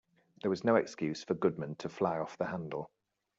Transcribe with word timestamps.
There 0.41 0.49
was 0.49 0.63
no 0.63 0.77
excuse 0.77 1.23
for 1.23 1.35
Goodman 1.35 1.75
to 1.75 1.87
fly 1.87 2.17
off 2.17 2.35
the 2.35 2.47
handle. 2.47 2.89